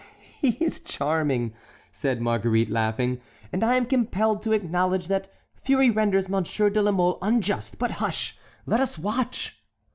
[0.31, 1.53] "He is charming,"
[1.91, 3.21] said Marguerite, laughing,
[3.53, 5.31] "and I am compelled to acknowledge that
[5.61, 8.35] fury renders Monsieur de La Mole unjust; but hush!
[8.65, 9.61] let us watch!"